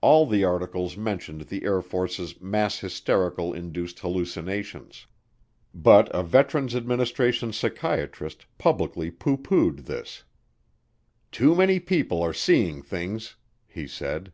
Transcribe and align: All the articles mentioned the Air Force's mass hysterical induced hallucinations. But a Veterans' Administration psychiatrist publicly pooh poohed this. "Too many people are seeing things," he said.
All 0.00 0.26
the 0.26 0.42
articles 0.42 0.96
mentioned 0.96 1.42
the 1.42 1.62
Air 1.62 1.80
Force's 1.80 2.40
mass 2.40 2.80
hysterical 2.80 3.52
induced 3.54 4.00
hallucinations. 4.00 5.06
But 5.72 6.12
a 6.12 6.24
Veterans' 6.24 6.74
Administration 6.74 7.52
psychiatrist 7.52 8.46
publicly 8.58 9.12
pooh 9.12 9.36
poohed 9.36 9.84
this. 9.84 10.24
"Too 11.30 11.54
many 11.54 11.78
people 11.78 12.20
are 12.20 12.34
seeing 12.34 12.82
things," 12.82 13.36
he 13.68 13.86
said. 13.86 14.32